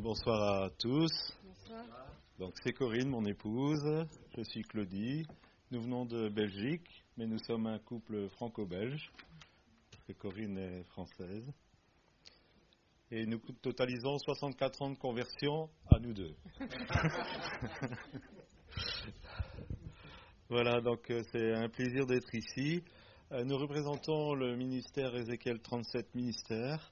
[0.00, 1.12] bonsoir à tous.
[2.38, 3.84] Donc c'est Corinne, mon épouse.
[4.34, 5.26] Je suis Claudie.
[5.70, 9.10] Nous venons de Belgique, mais nous sommes un couple franco-belge.
[10.18, 11.46] Corinne est française.
[13.10, 16.34] Et nous totalisons 64 ans de conversion à nous deux.
[20.48, 22.82] voilà, donc euh, c'est un plaisir d'être ici.
[23.32, 26.90] Euh, nous représentons le ministère Ézéchiel 37 ministère.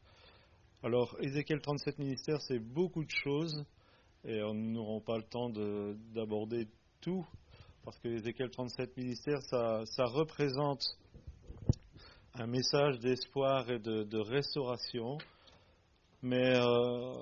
[0.85, 3.65] Alors, Ézéchiel 37 ministère, c'est beaucoup de choses
[4.25, 6.69] et nous n'aurons pas le temps d'aborder
[7.01, 7.27] tout
[7.85, 10.85] parce que Ézéchiel 37 ministère, ça, ça représente
[12.35, 15.19] un message d'espoir et de, restauration,
[16.23, 17.15] mais euh,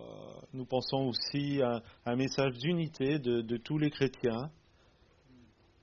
[0.52, 4.50] nous pensons aussi à un message d'unité de, tous les chrétiens,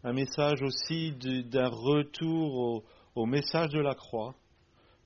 [0.04, 2.84] un message aussi d'un retour
[3.16, 4.36] au message de la croix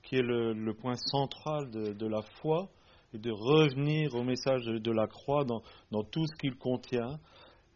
[0.08, 2.70] qui est le, point central de, la foi,
[3.12, 7.18] et de revenir au message de, la croix dans, tout ce qu'il contient,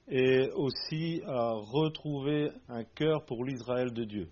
[0.08, 4.28] et aussi à retrouver un cœur pour l'Israël de Dieu.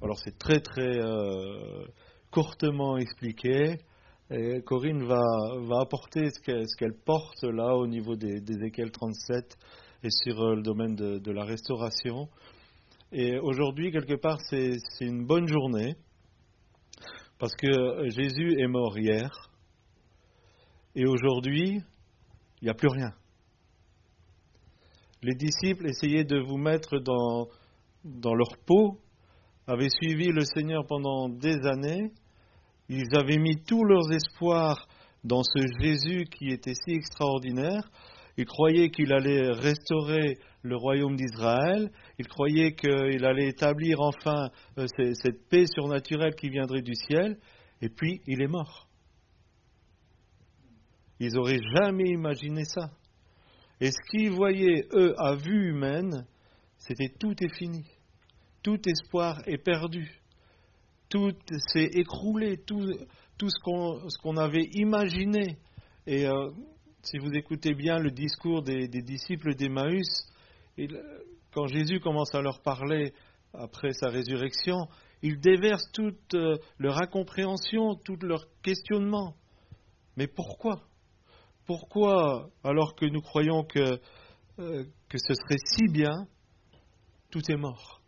[0.00, 1.84] Alors c'est très très euh,
[2.30, 3.76] courtement expliqué.
[4.64, 5.20] Corinne va,
[5.60, 9.58] va apporter ce qu'elle porte là au niveau des, des 37
[10.02, 12.30] et sur euh, le domaine de la restauration.
[13.12, 15.94] Et aujourd'hui, quelque part, c'est une bonne journée
[17.42, 19.28] parce que Jésus est mort hier
[20.94, 21.80] et aujourd'hui,
[22.60, 23.10] il n'y a plus rien.
[25.24, 27.48] Les disciples essayaient de vous mettre dans,
[28.04, 29.00] dans leur peau,
[29.66, 32.12] avaient suivi le Seigneur pendant des années,
[32.88, 34.86] ils avaient mis tous leurs espoirs
[35.24, 37.90] dans ce Jésus qui était si extraordinaire,
[38.36, 41.90] ils croyaient qu'il allait restaurer le royaume d'Israël,
[42.22, 47.36] ils croyaient qu'il allait établir enfin euh, cette paix surnaturelle qui viendrait du ciel,
[47.80, 48.86] et puis il est mort.
[51.18, 52.90] Ils n'auraient jamais imaginé ça.
[53.80, 56.24] Et ce qu'ils voyaient, eux, à vue humaine,
[56.78, 57.84] c'était tout est fini.
[58.62, 60.20] Tout espoir est perdu.
[61.08, 61.32] Tout
[61.72, 62.58] s'est écroulé.
[62.58, 62.86] Tout,
[63.40, 65.58] ce qu'on avait imaginé.
[66.06, 66.50] Et euh,
[67.02, 70.28] si vous écoutez bien le discours des, disciples d'Emmaüs,
[71.52, 73.12] quand Jésus commence à leur parler
[73.54, 74.88] après sa résurrection,
[75.22, 79.34] il déverse toute euh, leur incompréhension, tout leur questionnement.
[80.16, 80.82] Mais pourquoi?
[81.66, 84.00] Pourquoi, alors que nous croyons que,
[84.58, 86.26] euh, que ce serait si bien,
[87.30, 88.02] tout est mort?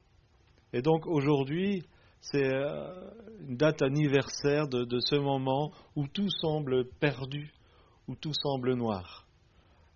[0.73, 1.85] Et donc aujourd'hui,
[2.21, 3.11] c'est euh,
[3.47, 7.53] une date anniversaire de ce moment où tout semble perdu,
[8.09, 9.25] où tout semble noir.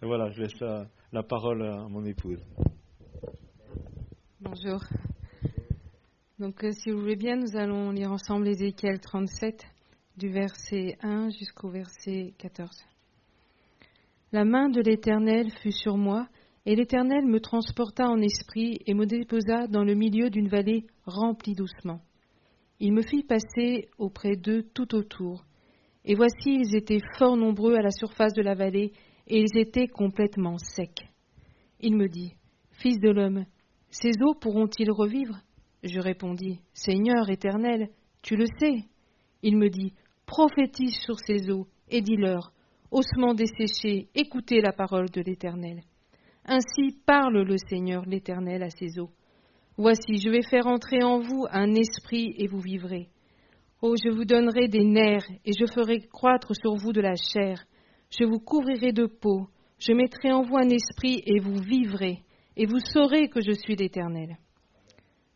[0.02, 2.40] Et voilà, je laisse la, parole à mon épouse.
[4.50, 4.80] Bonjour.
[6.38, 9.62] Donc, euh, si vous voulez bien, nous allons lire ensemble Ézéchiel 37,
[10.16, 12.70] du verset 1 jusqu'au verset 14.
[14.32, 16.28] La main de l'Éternel fut sur moi,
[16.64, 21.54] et l'Éternel me transporta en esprit et me déposa dans le milieu d'une vallée remplie
[21.54, 22.00] doucement.
[22.80, 25.44] Il me fit passer auprès d'eux tout autour,
[26.06, 28.92] et voici, ils étaient fort nombreux à la surface de la vallée,
[29.26, 31.06] et ils étaient complètement secs.
[31.80, 32.32] Il me dit,
[32.72, 33.44] Fils de l'homme,
[33.90, 35.36] ces eaux pourront-ils revivre?
[35.82, 37.88] Je répondis, Seigneur éternel,
[38.22, 38.84] tu le sais.
[39.42, 39.94] Il me dit,
[40.26, 42.52] Prophétise sur ces eaux, et dis-leur,
[42.90, 45.82] Ossements desséchés, écoutez la parole de l'Éternel.
[46.44, 49.10] Ainsi parle le Seigneur l'Éternel à ces eaux.
[49.76, 53.08] Voici, je vais faire entrer en vous un esprit, et vous vivrez
[53.80, 57.64] Oh, je vous donnerai des nerfs, et je ferai croître sur vous de la chair.
[58.10, 59.48] Je vous couvrirai de peau.
[59.78, 62.24] Je mettrai en vous un esprit, et vous vivrez,
[62.58, 64.36] et vous saurez que je suis l'Éternel.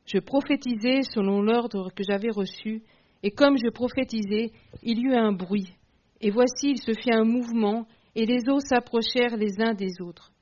[0.04, 2.82] Je prophétisai selon l'ordre que j'avais reçu,
[3.22, 4.50] et comme je prophétisais,
[4.82, 5.72] il y eut un bruit.
[6.20, 10.34] Et voici, il se fit un mouvement, et les eaux s'approchèrent les uns des autres.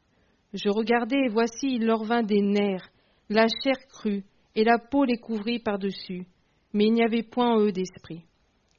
[0.55, 2.91] Je regardai, et voici, il leur vint des nerfs,
[3.29, 4.25] la chair crue,
[4.57, 6.27] et la peau les couvrit par-dessus
[6.73, 8.25] mais il n'y avait point en eux d'esprit.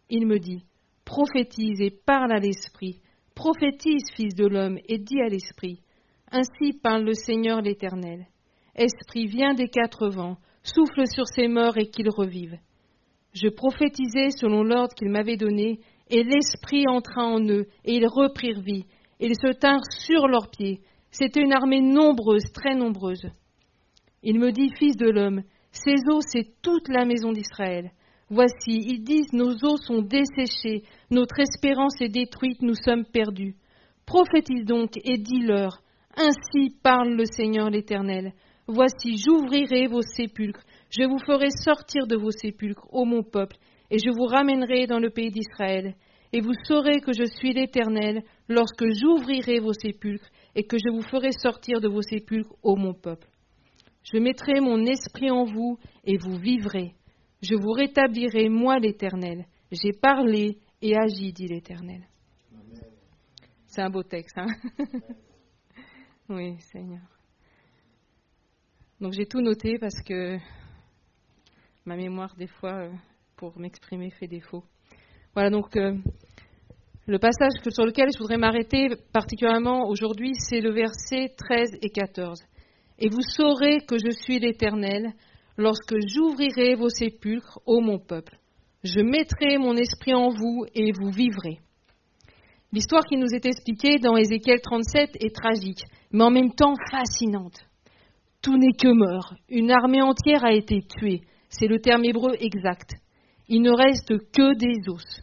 [0.10, 0.66] Il me dit,
[1.06, 3.02] prophétise et parle à l'esprit,
[3.36, 5.82] prophétise, fils de l'homme, et dis à l'esprit,
[6.32, 8.28] ainsi parle le Seigneur l'Éternel.
[8.76, 12.58] Esprit, viens des quatre vents, souffle sur ces morts et qu'ils revivent.
[13.34, 15.80] Je prophétisai selon l'ordre qu'il m'avait donné,
[16.10, 18.86] et l'Esprit entra en eux, et ils reprirent vie,
[19.20, 20.82] et ils se tinrent sur leurs pieds.
[21.12, 23.28] C'était une armée nombreuse, très nombreuse.
[24.24, 27.92] Il me dit, Fils de l'homme, ces eaux, c'est toute la maison d'Israël.
[28.30, 33.56] Voici, ils disent, nos eaux sont desséchées, notre espérance est détruite, nous sommes perdus.
[34.06, 35.82] Prophétise donc et dis-leur,
[36.18, 38.34] ainsi parle le Seigneur l'Éternel.
[38.68, 43.58] Voici, j'ouvrirai vos sépulcres, je vous ferai sortir de vos sépulcres, ô mon peuple,
[43.90, 45.96] et je vous ramènerai dans le pays d'Israël.
[46.34, 51.02] et vous saurez que je suis l'Éternel lorsque j'ouvrirai vos sépulcres et que je vous
[51.02, 53.28] ferai sortir de vos sépulcres, ô mon peuple.
[54.04, 56.94] Je mettrai mon esprit en vous et vous vivrez.
[57.42, 59.46] Je vous rétablirai, moi l'Éternel.
[59.72, 62.08] J'ai parlé et agi, dit l'Éternel.
[63.68, 64.48] C'est un beau texte, hein?
[66.30, 67.02] Oui, Seigneur.
[69.00, 70.38] Donc j'ai tout noté parce que
[71.86, 72.92] ma mémoire, des fois, euh,
[73.36, 74.64] pour m'exprimer, fait défaut.
[75.34, 75.96] Voilà, donc euh,
[77.08, 82.40] le passage sur lequel je voudrais m'arrêter particulièrement aujourd'hui, c'est le verset 13 et 14.
[83.00, 85.14] Et vous saurez que je suis l'Éternel
[85.58, 88.38] lorsque j'ouvrirai vos sépulcres, ô mon peuple.
[88.84, 91.60] Je mettrai mon esprit en vous et vous vivrez.
[92.72, 97.60] L'histoire qui nous est expliquée dans Ézéchiel 37 est tragique, mais en même temps fascinante.
[98.42, 99.34] Tout n'est que mort.
[99.50, 101.22] Une armée entière a été tuée.
[101.50, 102.94] C'est le terme hébreu exact.
[103.48, 105.22] Il ne reste que des os.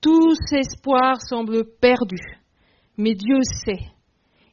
[0.00, 2.16] Tout espoir semble perdu.
[2.96, 3.84] Mais Dieu sait.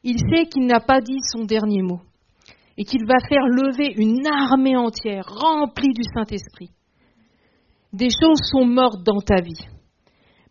[0.02, 2.00] Il sait qu'il n'a pas dit son dernier mot
[2.76, 6.70] et qu'il va faire lever une armée entière remplie du Saint-Esprit.
[7.92, 9.66] Des choses sont mortes dans ta vie.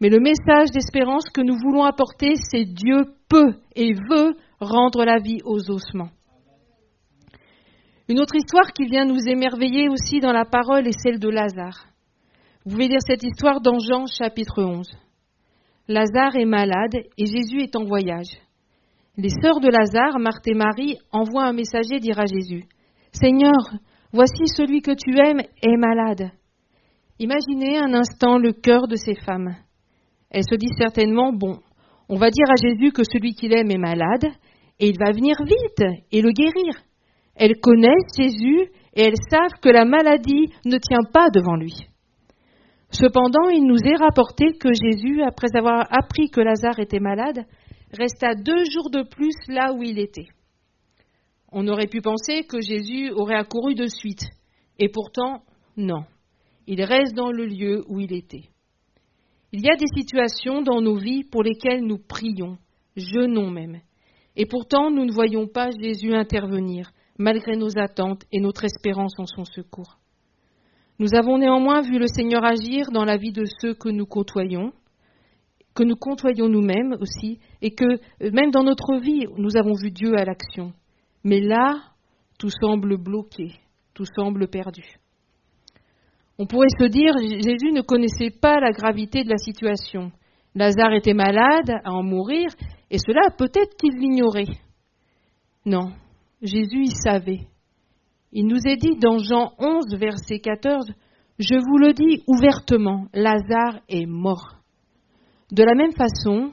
[0.01, 2.97] Mais le message d'espérance que nous voulons apporter, c'est Dieu
[3.29, 6.09] peut et veut rendre la vie aux ossements.
[8.09, 11.87] Une autre histoire qui vient nous émerveiller aussi dans la parole est celle de Lazare.
[12.63, 14.89] Vous pouvez lire cette histoire dans Jean chapitre 11.
[15.89, 18.29] Lazare est malade et Jésus est en voyage.
[19.17, 22.65] Les sœurs de Lazare, Marthe et Marie, envoient un messager dire à Jésus
[23.11, 23.73] Seigneur,
[24.13, 26.31] voici celui que tu aimes est malade.
[27.19, 29.55] Imaginez un instant le cœur de ces femmes.
[30.29, 31.59] Elles se disent certainement Bon,
[32.09, 34.25] on va dire à Jésus que celui qu'il aime est malade
[34.79, 36.73] et il va venir vite et le guérir.
[37.35, 41.73] Elles connaissent Jésus et elles savent que la maladie ne tient pas devant lui.
[42.89, 47.45] Cependant, il nous est rapporté que Jésus, après avoir appris que Lazare était malade,
[47.91, 50.27] resta deux jours de plus là où il était.
[51.51, 54.23] On aurait pu penser que Jésus aurait accouru de suite,
[54.79, 55.43] et pourtant,
[55.75, 56.03] non.
[56.65, 58.49] Il reste dans le lieu où il était.
[59.53, 62.57] Il y a des situations dans nos vies pour lesquelles nous prions,
[62.95, 63.79] jeûnons même,
[64.35, 69.25] et pourtant nous ne voyons pas Jésus intervenir, malgré nos attentes et notre espérance en
[69.25, 69.97] son secours.
[70.99, 74.73] Nous avons néanmoins vu le Seigneur agir dans la vie de ceux que nous côtoyons,
[75.73, 79.91] que nous côtoyons nous-mêmes aussi, et que euh, même dans notre vie, nous avons vu
[79.91, 80.73] Dieu à l'action.
[81.23, 81.75] Mais là,
[82.39, 83.53] tout semble bloqué,
[83.93, 84.99] tout semble perdu.
[86.39, 90.11] On pourrait se dire, Jésus ne connaissait pas la gravité de la situation.
[90.53, 92.47] Lazare était malade, à en mourir,
[92.91, 94.45] et cela peut-être qu'il l'ignorait.
[95.65, 95.91] Non,
[96.41, 97.47] Jésus y savait.
[98.31, 100.91] Il nous est dit dans Jean 11, verset 14,
[101.39, 104.57] Je vous le dis ouvertement, Lazare est mort.
[105.51, 106.51] De la même façon,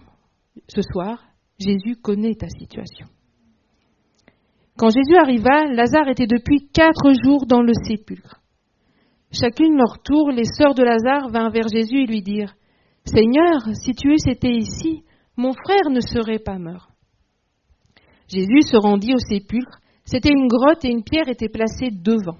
[0.69, 1.19] ce soir,
[1.59, 3.07] Jésus connaît ta situation.
[4.77, 8.41] Quand Jésus arriva, Lazare était depuis quatre jours dans le sépulcre.
[9.35, 12.55] Chacune leur tour, les sœurs de Lazare vinrent vers Jésus et lui dirent
[13.05, 15.03] Seigneur, si tu eusse été ici,
[15.37, 16.89] mon frère ne serait pas mort.
[18.29, 19.81] Jésus se rendit au sépulcre.
[20.05, 22.39] C'était une grotte et une pierre était placée devant.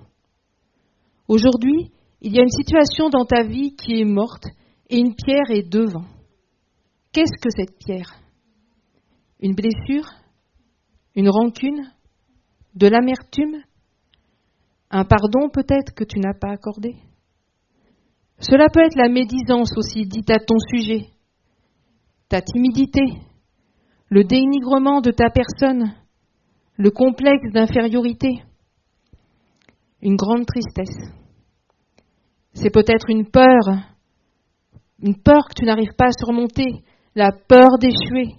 [1.26, 4.44] Aujourd'hui, il y a une situation dans ta vie qui est morte
[4.88, 6.05] et une pierre est devant.
[7.12, 8.14] Qu'est-ce que cette pierre?
[9.41, 10.08] Une blessure?
[11.17, 11.91] Une rancune?
[12.74, 13.63] De l'amertume?
[14.96, 16.94] Un pardon peut-être que tu n'as pas accordé.
[18.39, 21.08] Cela peut être la médisance aussi dite à ton sujet,
[22.29, 23.03] ta timidité,
[24.08, 25.94] le dénigrement de ta personne,
[26.77, 28.44] le complexe d'infériorité,
[30.01, 31.10] une grande tristesse.
[32.53, 33.63] C'est peut-être une peur,
[35.01, 36.84] une peur que tu n'arrives pas à surmonter,
[37.17, 38.36] la peur d'échouer,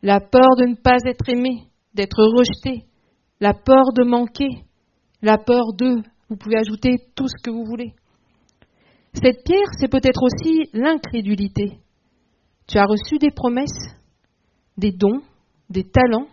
[0.00, 2.86] la peur de ne pas être aimé, d'être rejeté,
[3.38, 4.64] la peur de manquer,
[5.22, 7.92] la peur de, vous pouvez ajouter tout ce que vous voulez.
[9.14, 11.78] Cette pierre, c'est peut-être aussi l'incrédulité.
[12.66, 13.96] Tu as reçu des promesses,
[14.76, 15.22] des dons,
[15.68, 16.28] des talents,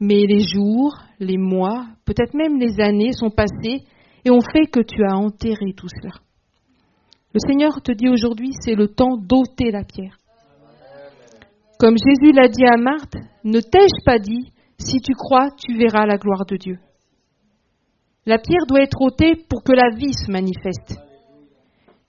[0.00, 3.84] mais les jours, les mois, peut-être même les années sont passés
[4.24, 6.14] et ont fait que tu as enterré tout cela.
[7.32, 10.18] Le Seigneur te dit aujourd'hui, c'est le temps d'ôter la pierre.
[11.78, 16.06] Comme Jésus l'a dit à Marthe, ne t'ai-je pas dit, si tu crois, tu verras
[16.06, 16.78] la gloire de Dieu.
[18.26, 21.00] La pierre doit être ôtée pour que la vie se manifeste.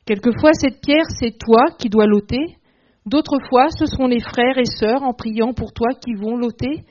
[0.04, 2.58] Quelquefois, cette pierre, c'est toi qui dois l'ôter.
[3.06, 6.86] D'autres fois, ce sont les frères et sœurs en priant pour toi qui vont l'ôter.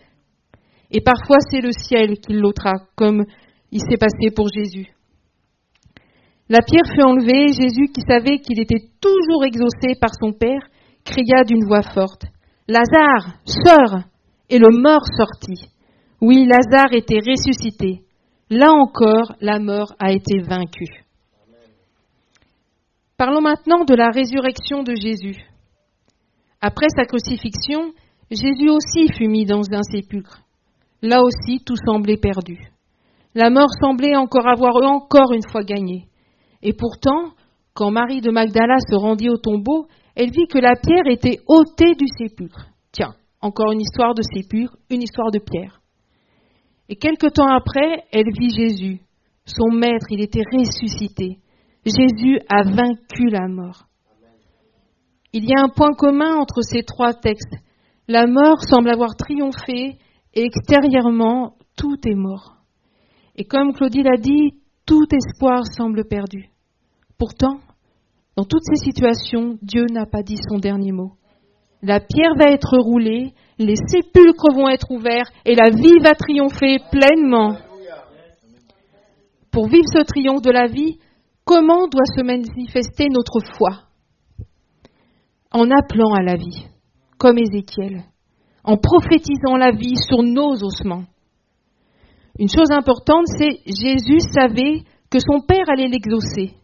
[0.93, 3.25] Et parfois, c'est le ciel qui l'ôtera, comme
[3.73, 4.87] il s'est passé pour Jésus.
[6.49, 10.63] La pierre fut enlevée, Jésus, qui savait qu'il était toujours exaucé par son Père,
[11.05, 12.27] cria d'une voix forte,
[12.69, 14.03] Lazare, sors
[14.49, 15.69] Et le mort sortit.
[16.21, 18.06] Oui, Lazare était ressuscité.
[18.49, 21.05] Là encore, la mort a été vaincue.
[23.17, 25.37] Parlons maintenant de la résurrection de Jésus.
[26.61, 27.93] Après sa crucifixion,
[28.31, 30.43] Jésus aussi fut mis dans un sépulcre.
[31.03, 32.71] Là aussi, tout semblait perdu.
[33.35, 36.07] La mort semblait encore avoir encore une fois gagné.
[36.63, 37.33] Et pourtant,
[37.75, 41.95] quand Marie de Magdala se rendit au tombeau, elle vit que la pierre était ôtée
[41.95, 42.69] du sépulcre.
[42.93, 45.76] Tiens, encore une histoire de sépulcre, une histoire de pierre.
[46.89, 49.01] Et quelque temps après, elle vit Jésus.
[49.45, 51.39] Son maître, il était ressuscité.
[51.85, 53.87] Jésus a vaincu la mort.
[55.33, 57.55] Il y a un point commun entre ces trois textes.
[58.09, 59.99] La mort semble avoir triomphé
[60.35, 62.57] et extérieurement, tout est mort.
[63.37, 64.55] Et comme Claudie l'a dit,
[64.87, 66.49] tout espoir semble perdu.
[67.19, 67.61] Pourtant,
[68.37, 71.13] dans toutes ces situations, Dieu n'a pas dit son dernier mot.
[71.83, 76.79] La pierre va être roulée, les sépulcres vont être ouverts et la vie va triompher
[76.91, 77.57] pleinement.
[79.51, 80.99] Pour vivre ce triomphe de la vie,
[81.45, 83.85] comment doit se manifester notre foi?
[85.53, 86.67] En appelant à la vie,
[87.19, 88.05] comme Ézéchiel,
[88.65, 91.05] en prophétisant la vie sur nos ossements.
[92.39, 96.55] Une chose importante, c'est Jésus savait que son Père allait l'exaucer.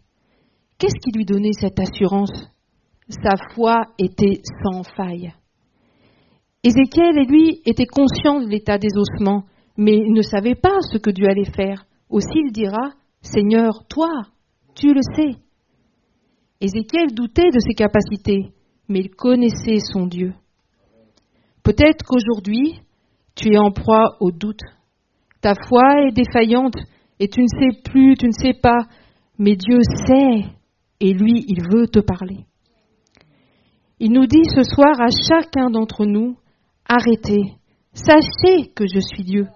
[0.79, 2.51] Qu'est-ce qui lui donnait cette assurance?
[3.09, 5.33] Sa foi était sans faille.
[6.63, 9.45] Ézéchiel et lui étaient conscients de l'état des ossements,
[9.77, 11.85] mais il ne savait pas ce que Dieu allait faire.
[12.09, 14.11] Aussi il dira, Seigneur, toi,
[14.75, 15.37] tu le sais.
[16.61, 18.53] Ézéchiel doutait de ses capacités,
[18.89, 20.35] mais il connaissait son Dieu.
[21.65, 22.81] Peut-être qu'aujourd'hui,
[23.35, 24.63] tu es en proie au doute.
[25.41, 26.77] Ta foi est défaillante
[27.19, 28.87] et tu ne sais plus, tu ne sais pas,
[29.39, 30.45] mais Dieu sait
[31.01, 32.47] et lui, il veut te parler.
[34.05, 36.37] Il nous dit ce soir à chacun d'entre nous,
[36.89, 37.55] arrêtez,
[37.95, 39.47] sachez que je suis Dieu.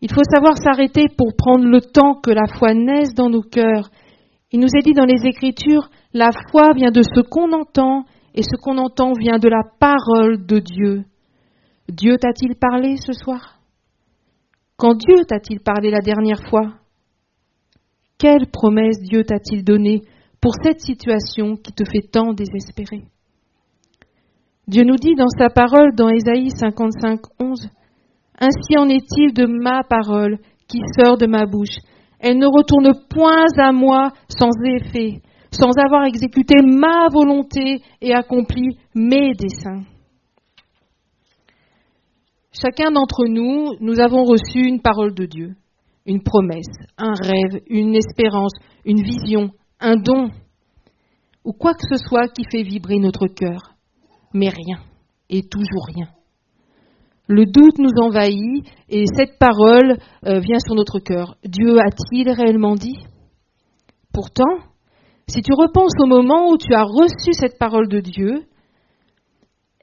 [0.00, 3.90] Il faut savoir s'arrêter pour prendre le temps que la foi naisse dans nos cœurs.
[4.52, 8.44] Il nous est dit dans les Écritures, la foi vient de ce qu'on entend et
[8.44, 11.04] ce qu'on entend vient de la parole de Dieu.
[11.88, 13.58] Dieu t'a-t-il parlé ce soir?
[14.76, 16.74] Quand Dieu t'a-t-il parlé la dernière fois?
[18.18, 20.02] Quelle promesse Dieu t'a-t-il donnée
[20.40, 23.02] pour cette situation qui te fait tant désespérer?
[24.68, 27.68] Dieu nous dit dans sa parole dans Ésaïe 55, 11,
[28.40, 31.76] Ainsi en est-il de ma parole qui sort de ma bouche.
[32.18, 38.76] Elle ne retourne point à moi sans effet, sans avoir exécuté ma volonté et accompli
[38.92, 39.84] mes desseins.
[42.50, 45.54] Chacun d'entre nous, nous avons reçu une parole de Dieu,
[46.06, 48.54] une promesse, un rêve, une espérance,
[48.84, 50.30] une vision, un don,
[51.44, 53.75] ou quoi que ce soit qui fait vibrer notre cœur,
[54.36, 54.78] mais rien,
[55.28, 56.08] et toujours rien.
[57.28, 61.36] Le doute nous envahit et cette parole euh, vient sur notre cœur.
[61.44, 62.98] Dieu a-t-il réellement dit?
[64.12, 64.58] Pourtant,
[65.28, 68.44] si tu repenses au moment où tu as reçu cette parole de Dieu,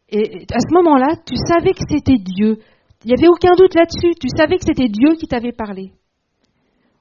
[0.10, 2.60] et à ce moment-là, tu savais que c'était Dieu.
[3.04, 4.14] Il n'y avait aucun doute là-dessus.
[4.22, 5.92] Tu savais que c'était Dieu qui t'avait parlé.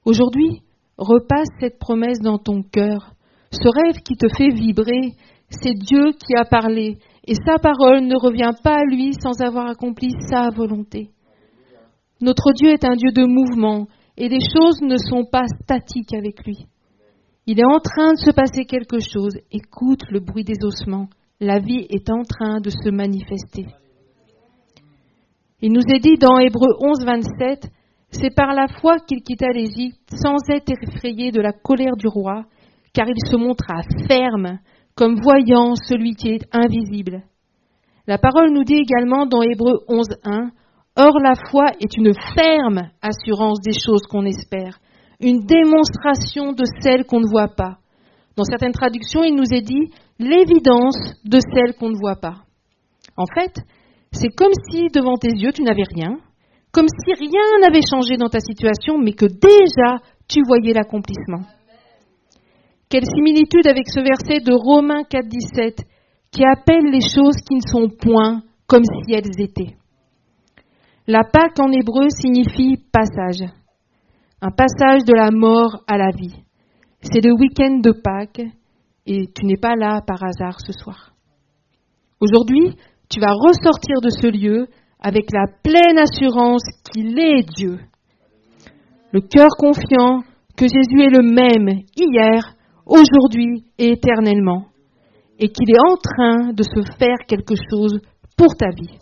[0.03, 0.63] Aujourd'hui,
[0.97, 3.13] repasse cette promesse dans ton cœur.
[3.51, 5.13] Ce rêve qui te fait vibrer,
[5.49, 6.97] c'est Dieu qui a parlé.
[7.25, 11.09] Et sa parole ne revient pas à lui sans avoir accompli sa volonté.
[12.21, 13.87] Notre Dieu est un Dieu de mouvement
[14.17, 16.67] et les choses ne sont pas statiques avec lui.
[17.45, 19.37] Il est en train de se passer quelque chose.
[19.51, 21.07] Écoute le bruit des ossements.
[21.39, 23.65] La vie est en train de se manifester.
[25.61, 27.67] Il nous est dit dans Hébreu 11, 27,
[28.11, 32.43] c'est par la foi qu'il quitta l'Égypte sans être effrayé de la colère du roi,
[32.93, 34.59] car il se montra ferme
[34.95, 37.23] comme voyant celui qui est invisible.
[38.07, 40.51] La parole nous dit également dans Hébreu 11, 1,
[40.95, 44.77] Or la foi est une ferme assurance des choses qu'on espère,
[45.19, 47.77] une démonstration de celles qu'on ne voit pas.
[48.35, 52.43] Dans certaines traductions, il nous est dit l'évidence de celles qu'on ne voit pas.
[53.17, 53.55] En fait,
[54.11, 56.17] c'est comme si devant tes yeux, tu n'avais rien,
[56.71, 59.97] comme si rien n'avait changé dans ta situation, mais que déjà
[60.27, 61.41] tu voyais l'accomplissement.
[62.93, 65.81] Quelle similitude avec ce verset de Romains 4, 17,
[66.29, 69.75] qui appelle les choses qui ne sont point comme si elles étaient.
[71.07, 73.49] La Pâque en hébreu signifie passage
[74.41, 76.35] un passage de la mort à la vie.
[77.01, 78.43] C'est le week-end de Pâques
[79.07, 81.15] et tu n'es pas là par hasard ce soir.
[82.19, 82.75] Aujourd'hui,
[83.09, 84.67] tu vas ressortir de ce lieu
[84.99, 87.79] avec la pleine assurance qu'il est Dieu.
[89.11, 90.21] Le cœur confiant
[90.55, 92.53] que Jésus est le même hier,
[92.85, 94.65] aujourd'hui et éternellement,
[95.39, 97.99] et qu'il est en train de se faire quelque chose
[98.37, 98.97] pour ta vie.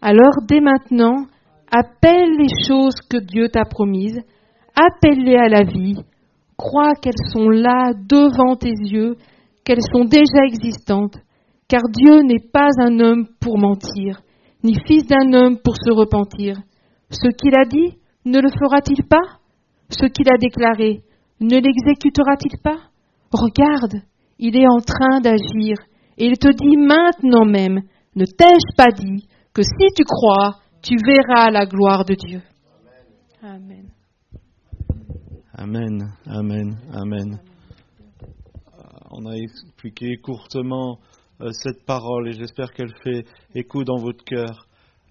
[0.00, 1.26] Alors, dès maintenant,
[1.70, 4.20] appelle les choses que Dieu t'a promises,
[4.74, 5.96] appelle-les à la vie,
[6.56, 9.16] crois qu'elles sont là devant tes yeux,
[9.64, 11.16] qu'elles sont déjà existantes,
[11.68, 14.20] car Dieu n'est pas un homme pour mentir,
[14.62, 16.56] ni fils d'un homme pour se repentir.
[17.10, 19.38] Ce qu'il a dit, ne le fera-t-il pas?
[19.90, 21.02] Ce qu'il a déclaré,
[21.42, 22.78] ne l'exécutera-t-il pas?
[23.32, 24.02] Regarde,
[24.38, 25.76] il est en train d'agir,
[26.18, 27.82] et il te dit maintenant même,
[28.14, 32.42] ne t'ai-je pas dit que si tu crois, tu verras la gloire de Dieu?
[33.42, 33.90] Amen.
[35.54, 37.40] Amen, amen, amen.
[39.10, 40.98] On a expliqué courtement
[41.40, 44.66] euh, cette parole et j'espère qu'elle fait écho dans votre cœur.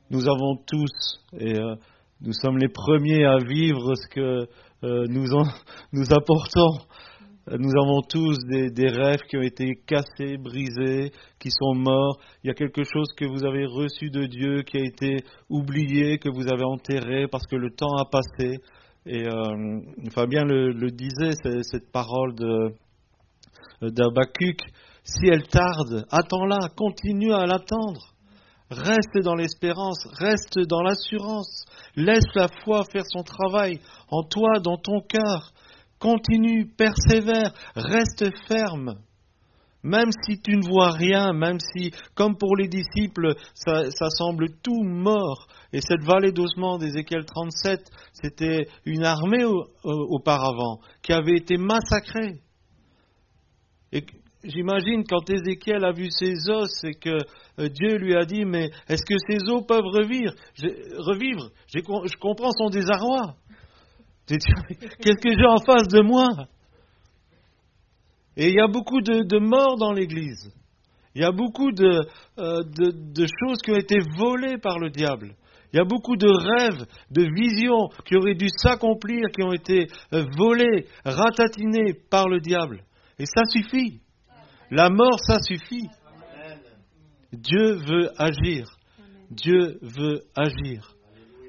[0.09, 1.75] Nous avons tous, et euh,
[2.21, 4.47] nous sommes les premiers à vivre ce que
[4.83, 5.25] euh, nous,
[5.93, 6.79] nous apportons.
[7.47, 12.19] Nous avons tous des, rêves qui ont été cassés, brisés, qui sont morts.
[12.43, 16.19] Il y a quelque chose que vous avez reçu de Dieu qui a été oublié,
[16.19, 18.59] que vous avez enterré parce que le temps a passé.
[19.07, 19.27] Et
[20.13, 21.31] Fabien le, le disait,
[21.63, 22.35] cette parole
[23.81, 24.61] d'Abacuc,
[25.03, 28.13] si elle tarde, attends-la, continue à l'attendre.
[28.71, 31.65] Reste dans l'espérance, reste dans l'assurance.
[31.97, 35.51] Laisse la foi faire son travail en toi, dans ton cœur.
[35.99, 38.95] Continue, persévère, reste ferme.
[39.83, 44.83] Même si tu ne vois rien, même si, comme pour les disciples, ça, semble tout
[44.83, 47.81] mort, et cette vallée d'osement d'Ézéchiel 37,
[48.13, 49.43] c'était une armée
[49.83, 52.39] auparavant qui avait été massacrée.
[54.43, 57.09] J'imagine quand Ézéchiel a vu ses os et que
[57.59, 60.33] euh, Dieu lui a dit Mais est-ce que ces os peuvent revivre?
[60.97, 61.51] Revivre?
[61.67, 63.35] Je comprends son désarroi.
[64.27, 66.27] Qu'est-ce que j'ai en face de moi?
[68.37, 70.51] Et il y a beaucoup de, morts dans l'Église.
[71.13, 71.99] Il y a beaucoup euh,
[72.37, 75.35] de, choses qui ont été volées par le diable.
[75.73, 79.87] Il y a beaucoup de rêves, de visions qui auraient dû s'accomplir, qui ont été
[80.13, 82.83] euh, volés, ratatinés par le diable.
[83.19, 83.99] Et ça suffit.
[84.71, 85.89] La mort, ça suffit.
[87.33, 88.65] Dieu veut agir.
[89.29, 90.95] Dieu veut agir.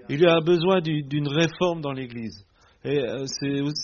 [0.08, 2.44] Il y a besoin d'une réforme dans l'Église.
[2.84, 3.26] Et euh,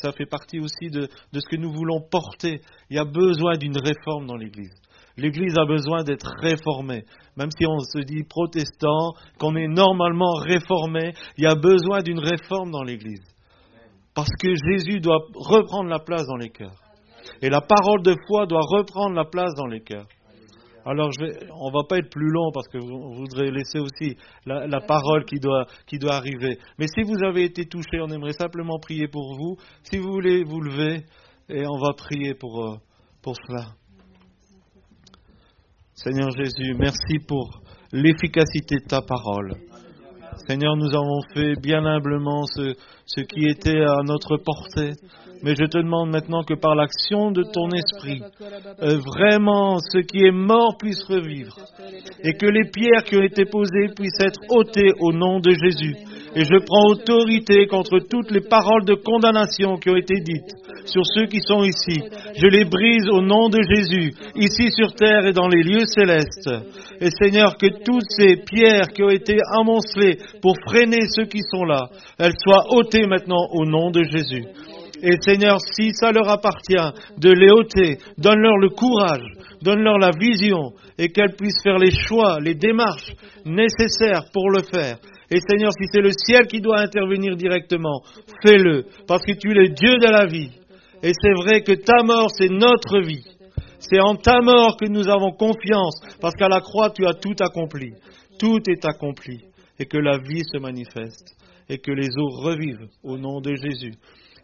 [0.02, 2.60] ça fait partie aussi de, de, ce que nous voulons porter.
[2.90, 4.74] Il y a besoin d'une réforme dans l'Église.
[5.16, 7.04] L'Église a besoin d'être réformée.
[7.36, 12.18] Même si on se dit protestant, qu'on est normalement réformé, il y a besoin d'une
[12.18, 13.22] réforme dans l'Église.
[14.14, 16.87] Parce que Jésus doit reprendre la place dans les cœurs.
[17.42, 20.06] Et la parole de foi doit reprendre la place dans les cœurs.
[20.84, 24.80] Alors, on ne va pas être plus long parce que vous, voudrez laisser aussi la,
[24.80, 25.66] parole qui doit,
[26.10, 26.58] arriver.
[26.78, 29.56] Mais si vous avez été touché, on aimerait simplement prier pour vous.
[29.82, 31.04] Si vous voulez vous lever,
[31.50, 32.76] et on va prier pour, euh,
[33.22, 33.66] pour cela.
[35.94, 37.60] Seigneur Jésus, merci pour
[37.92, 39.54] l'efficacité de ta parole.
[40.46, 44.92] Seigneur, nous avons fait bien humblement ce qui était à notre portée.
[45.42, 48.22] Mais je te demande maintenant que par l'action de ton esprit,
[48.82, 51.56] euh, vraiment ce qui est mort puisse revivre.
[52.22, 55.94] Et que les pierres qui ont été posées puissent être ôtées au nom de Jésus.
[56.34, 60.54] Et je prends autorité contre toutes les paroles de condamnation qui ont été dites
[60.88, 62.02] sur ceux qui sont ici.
[62.34, 66.50] Je les brise au nom de Jésus, ici sur terre et dans les lieux célestes.
[67.00, 71.64] Et Seigneur, que toutes ces pierres qui ont été amoncelées pour freiner ceux qui sont
[71.64, 74.44] là, elles soient ôtées maintenant au nom de Jésus.
[75.02, 76.74] Et Seigneur, si ça leur appartient
[77.18, 79.32] de les ôter, donne-leur le courage,
[79.62, 83.12] donne-leur la vision et qu'elles puissent faire les choix, les démarches
[83.44, 84.98] nécessaires pour le faire.
[85.30, 88.02] Et Seigneur, si c'est le ciel qui doit intervenir directement,
[88.44, 90.50] fais-le, parce que tu es le Dieu de la vie.
[91.02, 93.24] Et c'est vrai que ta mort, c'est notre vie.
[93.78, 97.36] C'est en ta mort que nous avons confiance, parce qu'à la croix, tu as tout
[97.40, 97.92] accompli.
[98.38, 99.44] Tout est accompli.
[99.78, 101.36] Et que la vie se manifeste.
[101.68, 103.92] Et que les eaux revivent au nom de Jésus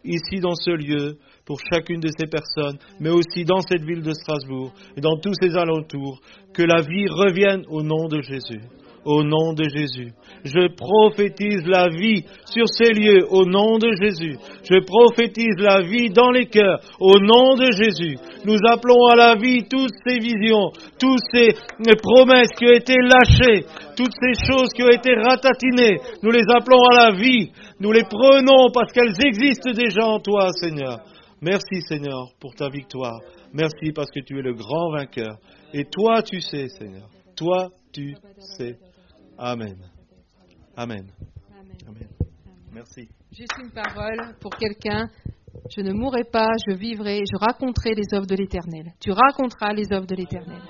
[0.05, 4.13] ici dans ce lieu, pour chacune de ces personnes, mais aussi dans cette ville de
[4.13, 6.21] Strasbourg et dans tous ses alentours,
[6.53, 8.61] que la vie revienne au nom de Jésus
[9.05, 10.11] au nom de Jésus.
[10.43, 14.37] Je prophétise la vie sur ces lieux au nom de Jésus.
[14.63, 18.17] Je prophétise la vie dans les cœurs au nom de Jésus.
[18.45, 21.49] Nous appelons à la vie toutes ces visions, toutes ces
[22.01, 23.65] promesses qui ont été lâchées,
[23.95, 25.97] toutes ces choses qui ont été ratatinées.
[26.21, 27.51] Nous les appelons à la vie.
[27.79, 30.99] Nous les prenons parce qu'elles existent déjà en toi, Seigneur.
[31.41, 33.19] Merci, Seigneur, pour ta victoire.
[33.53, 35.37] Merci parce que tu es le grand vainqueur.
[35.73, 37.07] Et toi, tu sais, Seigneur.
[37.35, 38.15] Toi, tu
[38.57, 38.77] sais.
[39.37, 39.77] Amen.
[40.77, 41.05] Amen.
[41.87, 42.07] Amen.
[42.71, 43.09] Merci.
[43.31, 45.09] Juste une parole pour quelqu'un.
[45.75, 48.93] Je ne mourrai pas, je vivrai, je raconterai les œuvres de l'Éternel.
[48.99, 50.61] Tu raconteras les œuvres de l'Éternel.